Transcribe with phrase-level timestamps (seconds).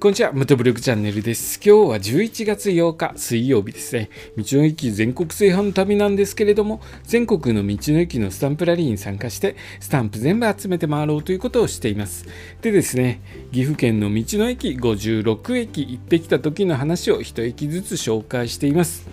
[0.00, 1.60] こんにちは、ムトブログチャンネルです。
[1.62, 4.08] 今日は11月8日水曜日ですね。
[4.34, 12.24] 道の駅全国制覇の旅なんですけれども、全国の道の駅のスタンプラリーに参加して、スタンプ全部集めて回ろうということをしています。
[12.62, 13.20] でですね、
[13.52, 19.06] 岐阜県の道の駅56駅行ってきた時の話を1駅ずつ紹介しています。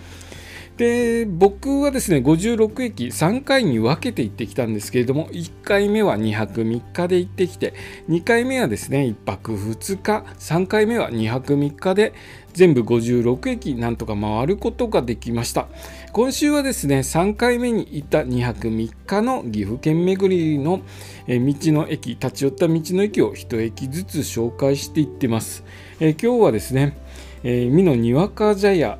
[0.77, 7.73] で僕はですね56駅3回に分けて行ってきたんですけれども1回目は2泊3日で行ってきて
[8.09, 12.13] 2回目はですね1泊2日3回目は2泊3日で
[12.53, 15.67] 全部56駅なんとか回ることができました。
[16.11, 20.81] 今週はですね3回目に行った2泊3日の岐阜県巡りの
[21.27, 21.33] 道
[21.73, 25.63] の駅立ち寄った道の駅を1駅ずつ紹介していってます、
[25.99, 26.97] え今日はですね
[27.43, 28.97] え、美濃にわか茶屋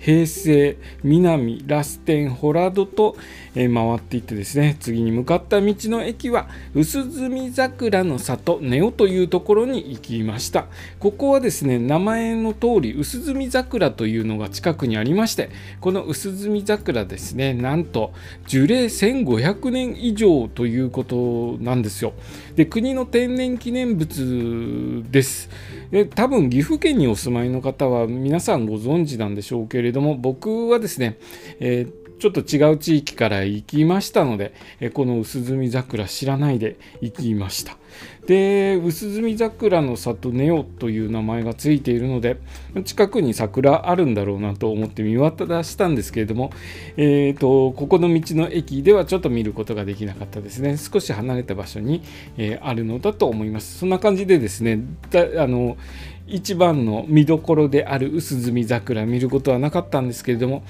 [0.00, 3.16] 平成南ラステンホラドと、
[3.54, 10.66] え回っていってですね次に向かった道の駅は薄墨桜の里ネオというところに行きました。
[11.00, 18.12] ここはですね名前の通り薄墨桜というのが近くにありましてこの薄墨桜ですねなんと
[18.46, 22.12] 樹齢1500年以上ということなんですよ。
[22.54, 25.50] で国の天然記念物です。
[25.90, 31.18] で多分岐阜県にお住まいの方は皆さんご存知なんでしょうけれども僕はですね、
[31.58, 37.76] えーちょっと違う地域から行きましたので、えこの薄墨桜知らないで行きました。
[38.26, 42.38] で、薄墨桜の里ネオという名前がついているので、
[42.84, 46.52] 近くに桜あるんだろうなと思って見渡したんですけれども、
[46.96, 50.76] えーと、ここの道の駅ではちょっと見ることができなかったですね。
[50.76, 52.02] 少し離れた場所に、
[52.36, 53.78] えー、あるのだと思います。
[53.78, 54.80] そんな感じでですね、
[55.38, 55.78] あの
[56.26, 60.62] 一番の見どころである薄墨桜見ることはなかったんですけれども、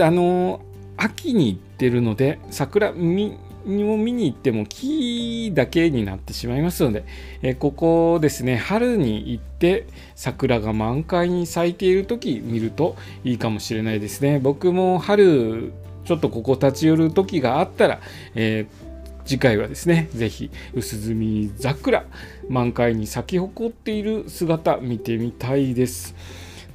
[0.00, 0.60] あの
[0.98, 7.04] 秋に行ってるので桜見を見に行っても木だけになってしまいますので、
[7.42, 15.72] えここですね春に行って桜が満開に咲いている時見るといいかもしれないですね僕も春
[16.04, 18.00] ちょっとここ立ち寄る時があったら、
[18.34, 18.88] えー
[19.28, 22.06] 次回はですね、ぜひ薄墨桜
[22.48, 26.14] 満開に咲き誇っている姿見てみたいです。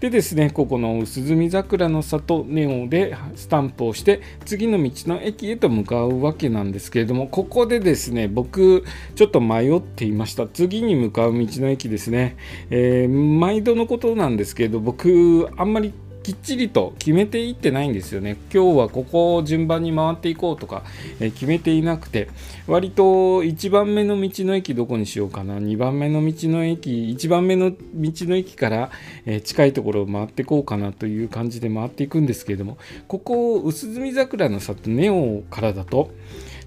[0.03, 8.83] でですね、ここの薄墨桜の里ネオでスタンプをして、次の道の駅へと向かうわけなんですけれども、ここでですね、僕、
[9.15, 10.45] ちょっと迷っていました。
[10.45, 12.35] 次に向かう道の駅ですね。
[12.69, 18.37] えー、毎度のことなんですけど、僕、あんまりきっちりと決めていってないんですよね。
[18.53, 20.83] 今日はここを順番に回っていこうとか、
[21.19, 22.29] え決めていなくて、
[22.65, 23.03] 割と
[23.43, 28.89] 1番目の道の駅どこにしようかな、2番目の道の駅、1番目の道の駅から、
[29.25, 32.77] え近いところを回っていこうかなという感じで回っていくんですけれども、
[33.09, 36.11] ここ、薄墨桜の里ネオからだと、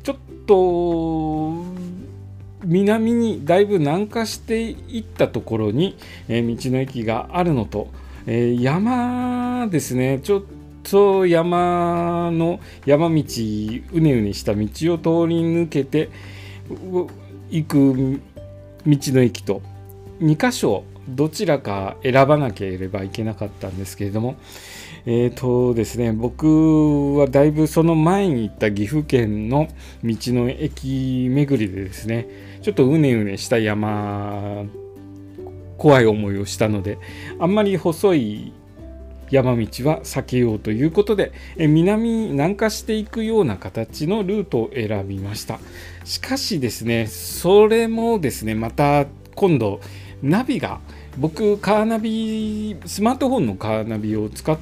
[0.02, 0.16] ちょっ
[0.46, 1.64] と、
[2.62, 5.96] 南にだいぶ南下していったところに、
[6.28, 7.88] え道の駅があるのと、
[8.26, 10.20] えー、山ですね。
[10.22, 10.42] ちょっ
[10.82, 16.10] と山の山道うねうねした道を通り抜けて
[17.50, 18.20] 行く
[18.86, 19.62] 道の駅と
[20.20, 24.36] 2箇所どちらか選ばなければいけなかったんですけれども
[25.08, 29.68] えーとですね、僕はだいぶその前に行った岐阜県の
[30.02, 32.26] 道の駅巡りでですね
[32.60, 34.64] ちょっとうねうねした山
[35.78, 36.98] 怖い思いをしたので
[37.38, 38.52] あんまり細い
[39.30, 45.58] 山道は避けようということで南南下していくような形のルートを選びました。
[46.04, 49.80] しかしですねそれもですねまた今度
[50.22, 50.80] ナビが
[51.18, 54.56] 僕カーナビスマートフォンのカーナビを使っ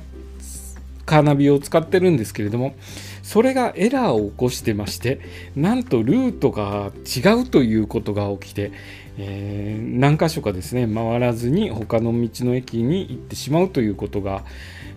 [1.14, 2.74] カーナビを使ってるんですけれども
[3.22, 5.20] それがエラーを起こしてまして
[5.54, 8.72] なんとルートが違うということが起きて
[9.16, 14.42] えー、何箇所かですね回らずに他の道の駅に行ってしまうということが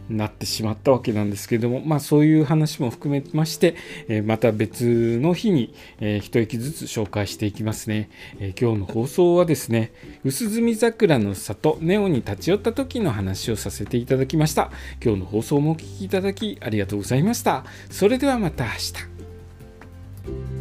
[0.09, 3.75] なってしまったわけなんですけれども、まあ、そういう話も含めまして、
[4.07, 8.09] えー、また別の日に、えー、一駅ずつ紹介していきますね、
[8.39, 9.91] えー、今日の放送はですね
[10.23, 14.71] 薄墨桜の里ネオに立ち寄った時の話をさせていただきました。
[15.03, 17.65] 今日の放送もお聴きいただきありがとうございました。
[17.89, 20.56] それではまた明日。